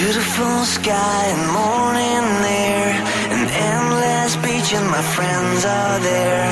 [0.00, 2.92] Beautiful sky and morning air,
[3.34, 6.46] an endless beach, and my friends are there.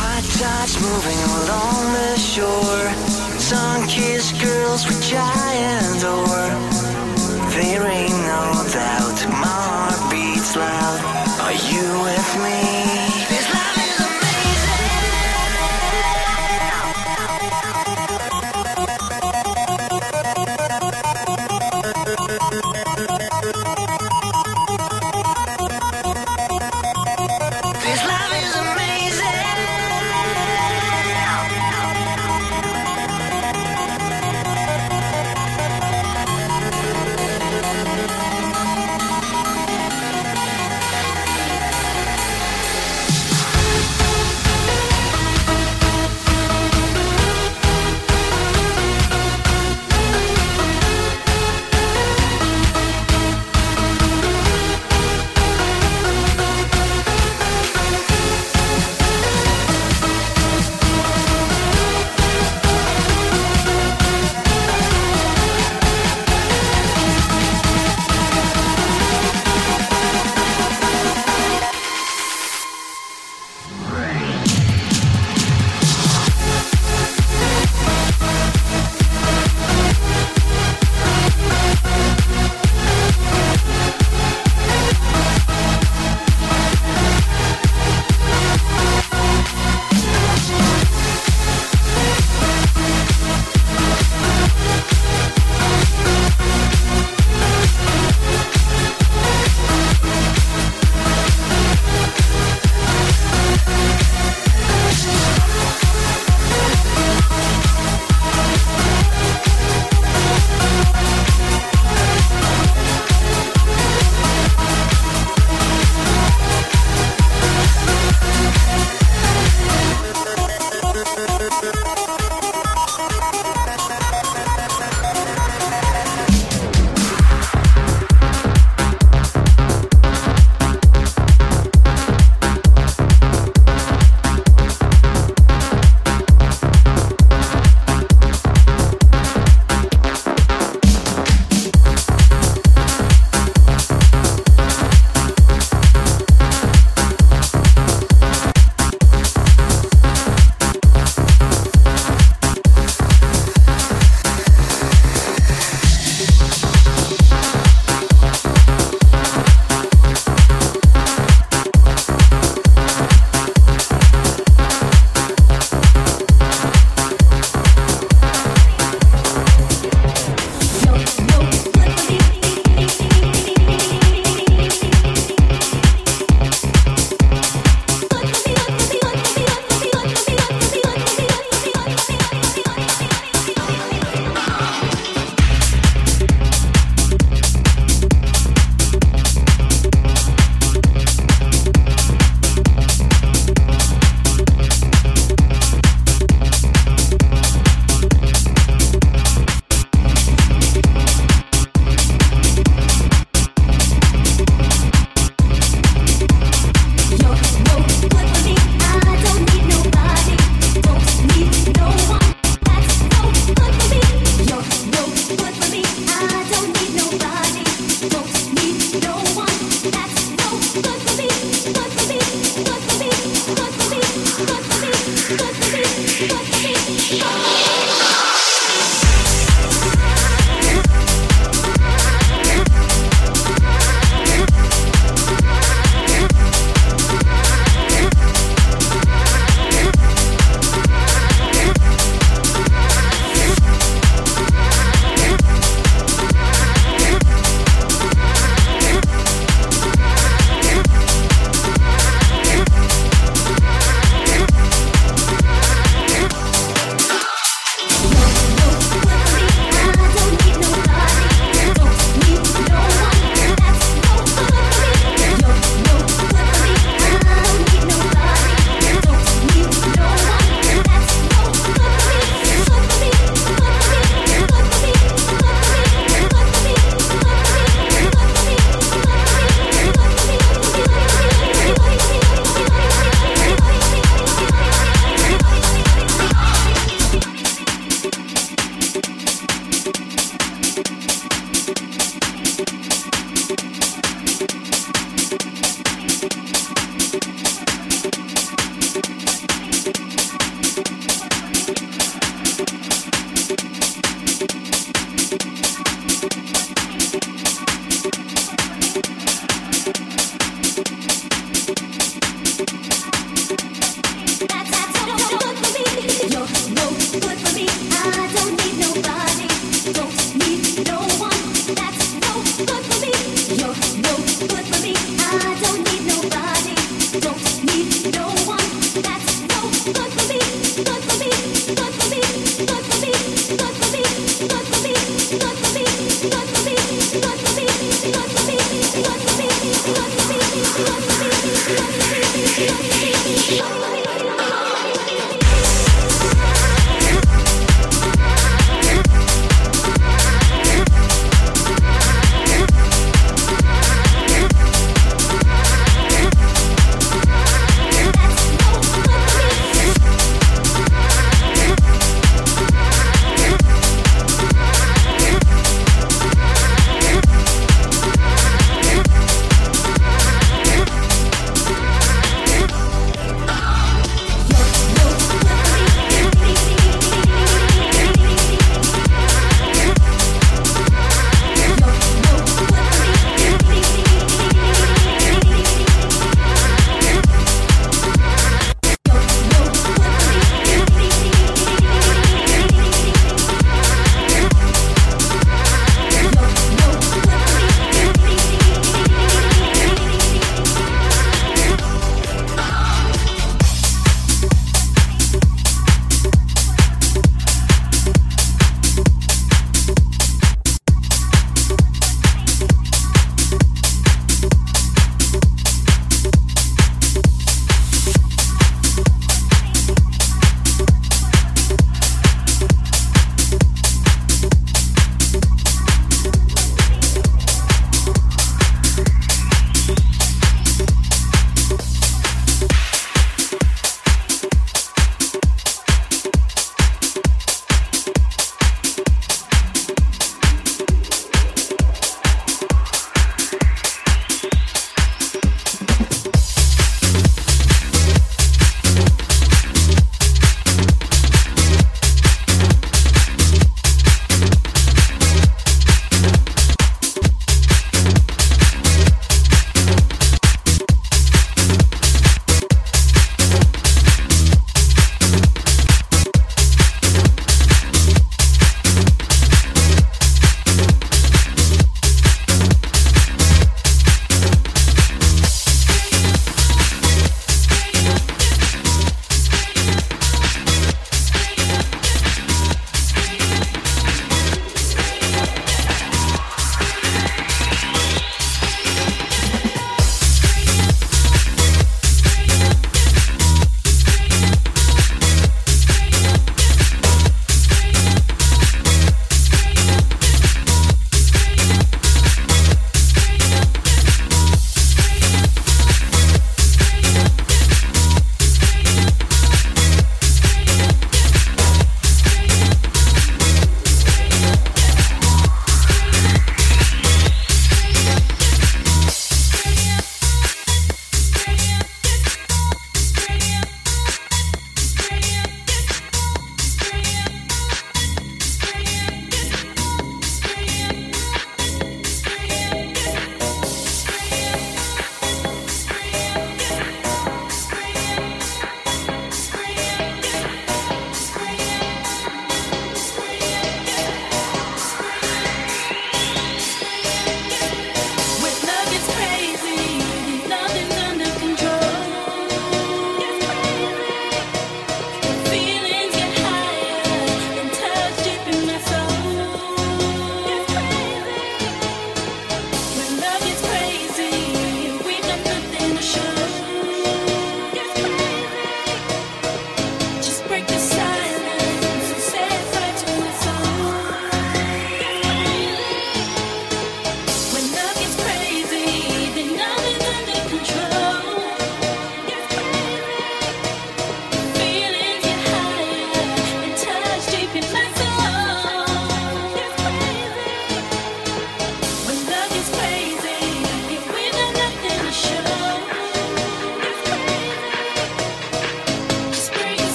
[0.00, 2.84] hot dogs moving along the shore,
[3.38, 6.02] sun kissed girls with giant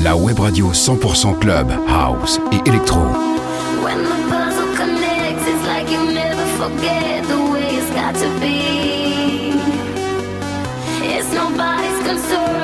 [0.00, 3.00] la web radio 100% club, house et électro.
[3.82, 9.58] When the puzzle connects, it's like you never forget the way it's got to be.
[11.04, 12.63] It's nobody's concerned.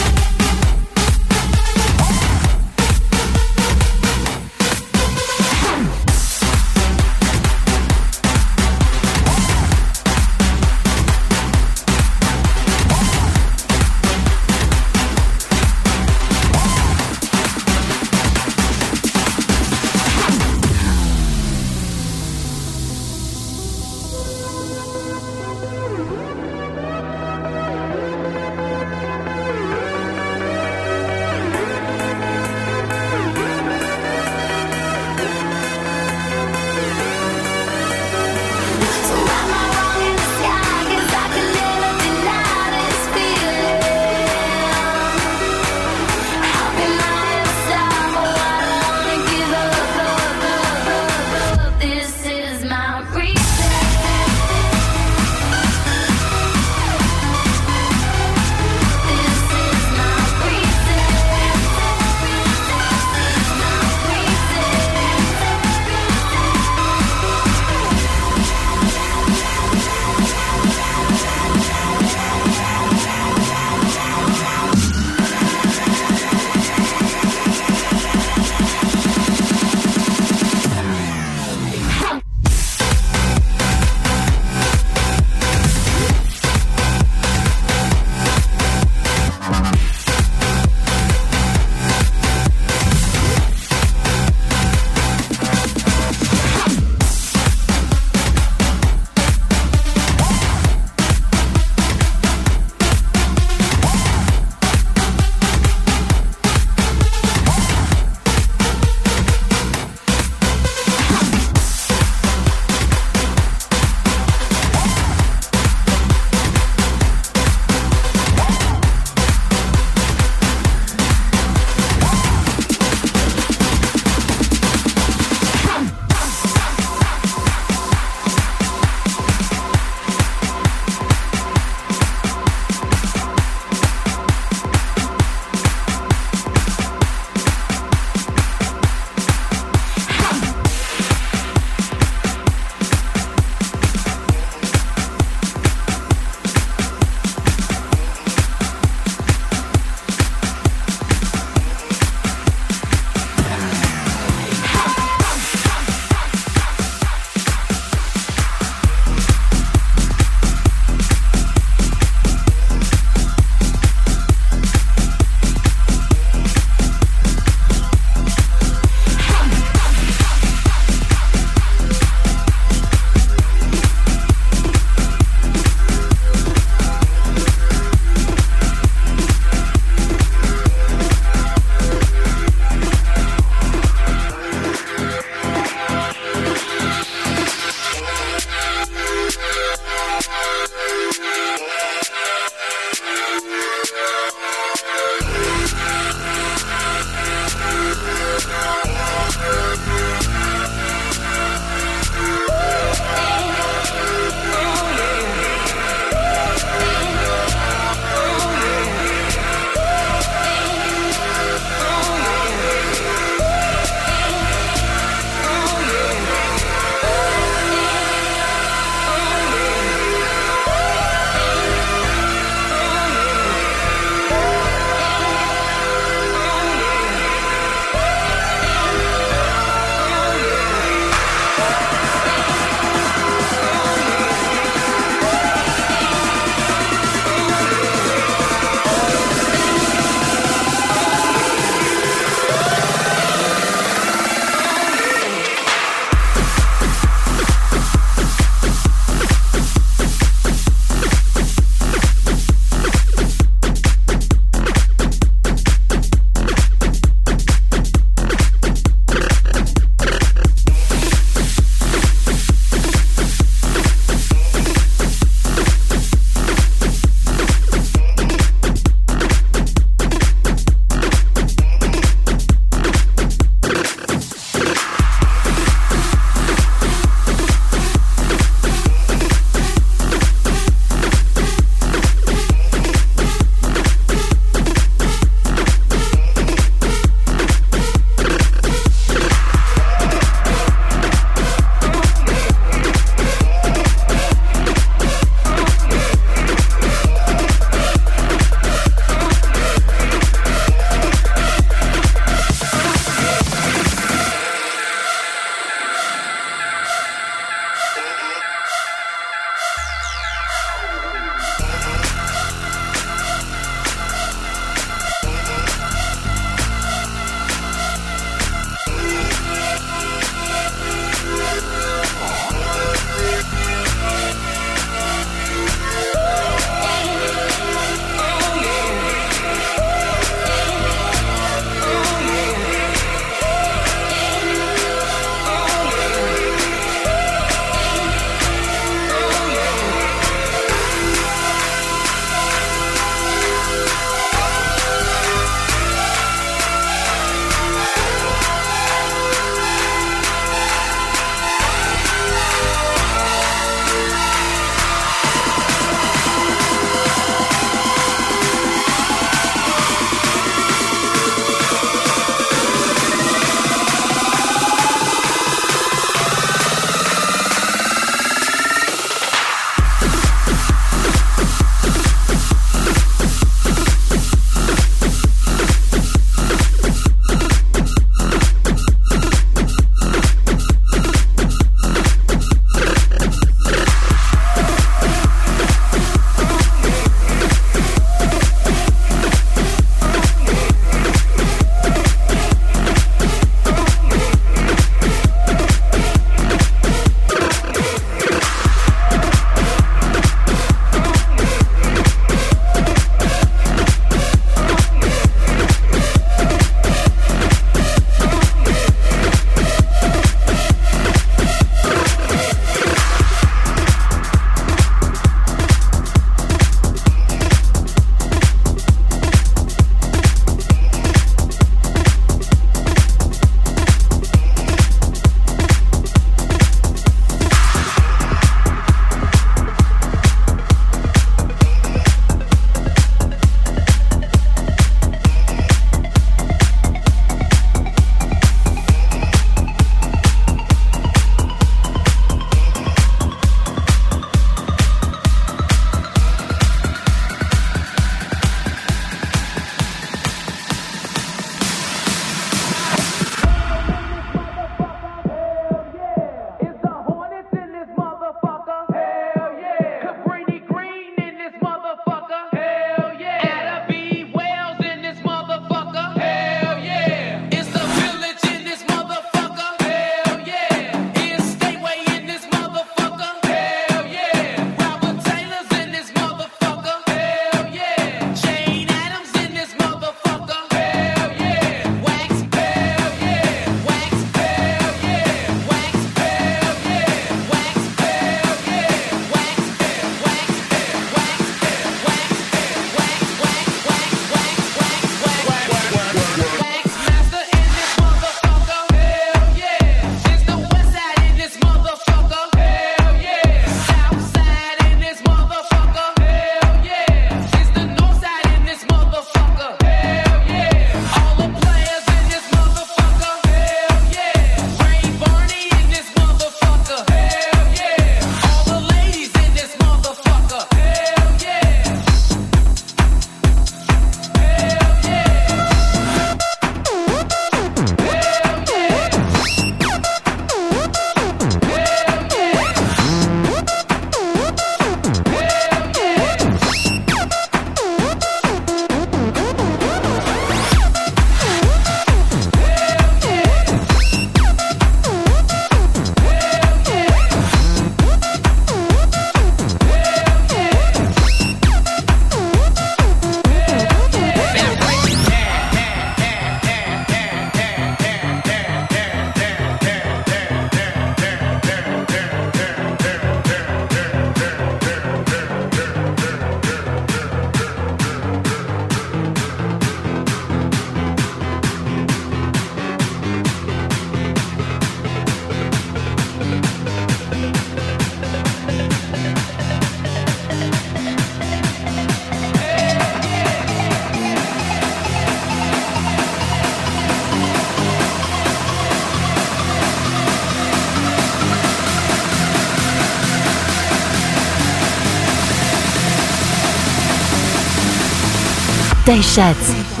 [599.03, 600.00] 大傻子。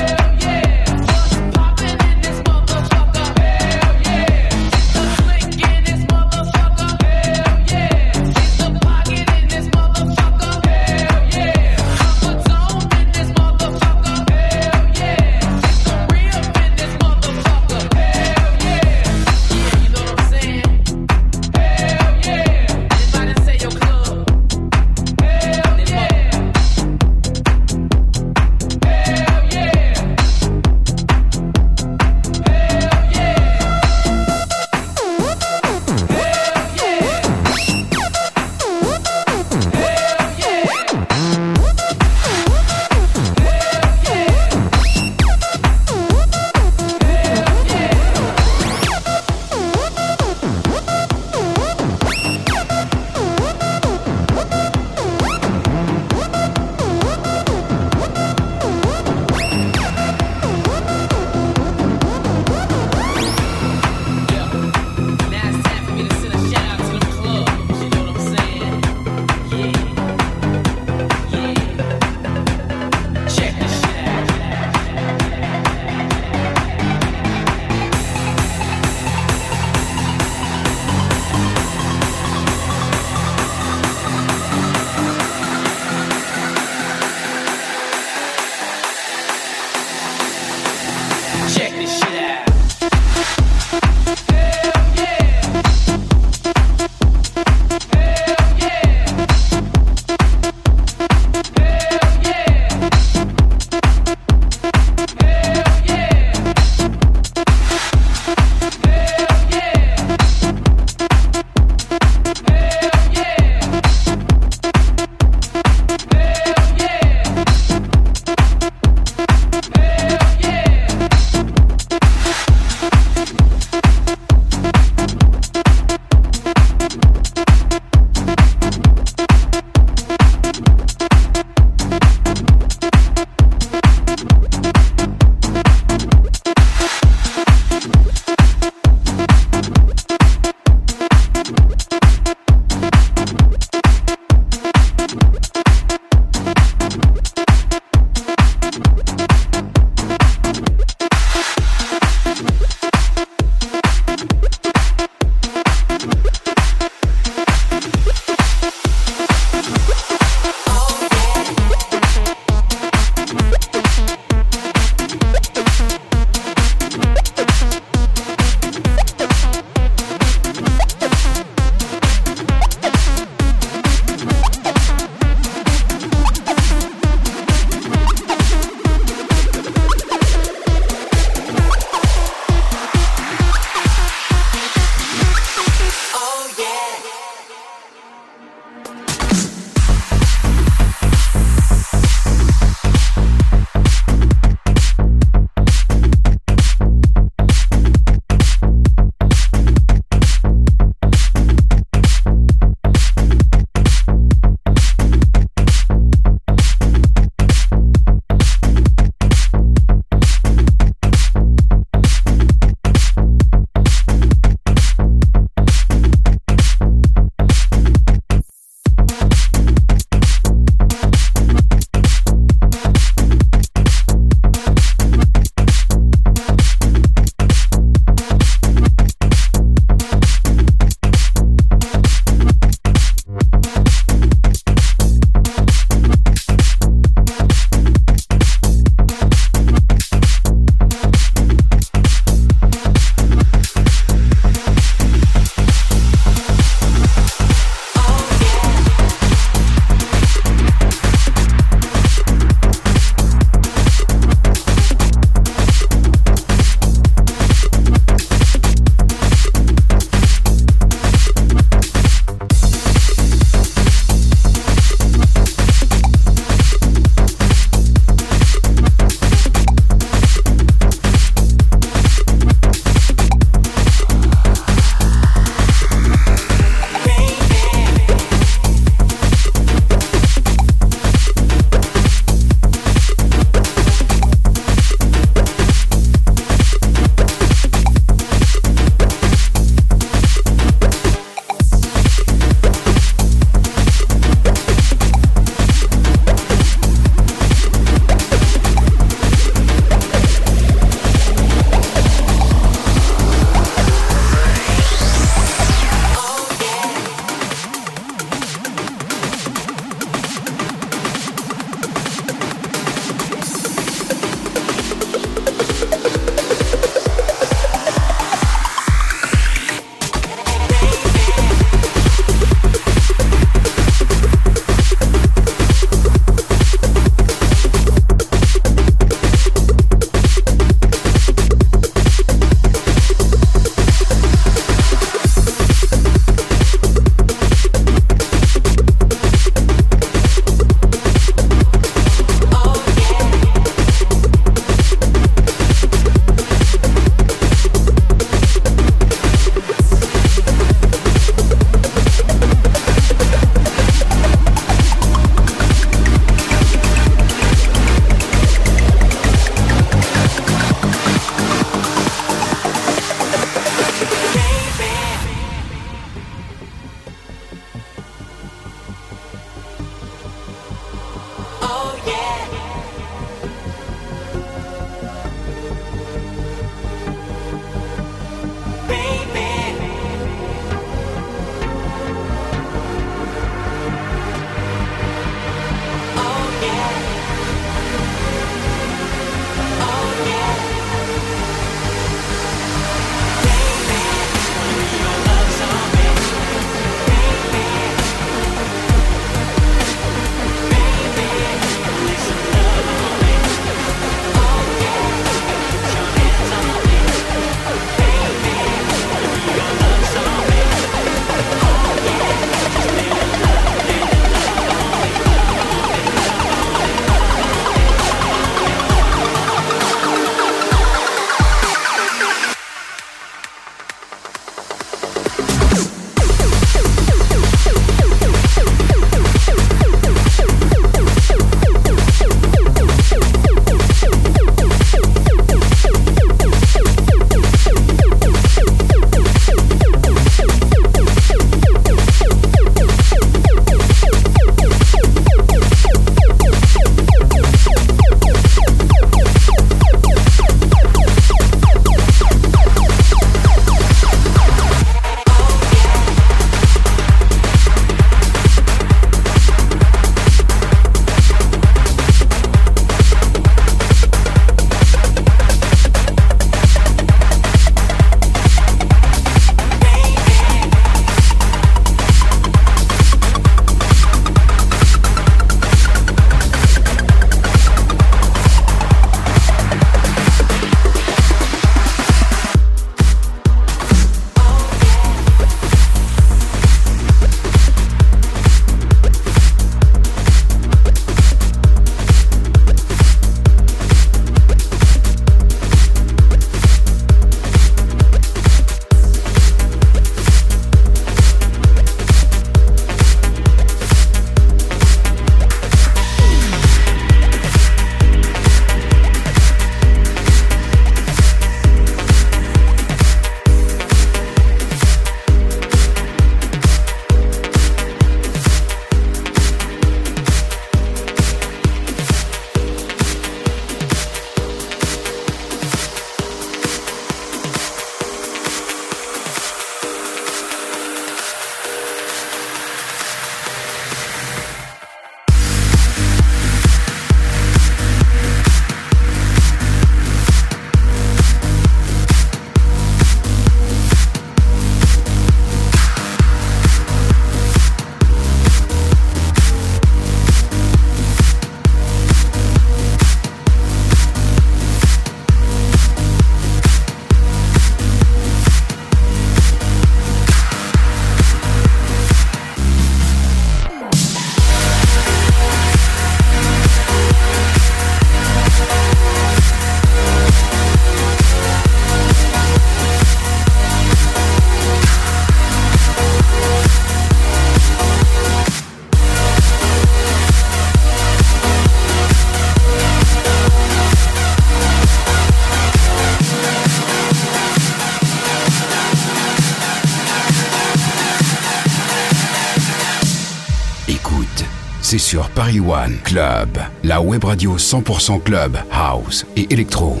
[596.04, 600.00] Club, la web radio 100% Club, House et Electro.